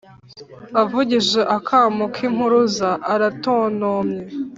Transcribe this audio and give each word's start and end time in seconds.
avugije 0.81 1.41
akamo 1.57 2.05
k’impuruza, 2.13 2.89
aratontomye, 3.13 4.21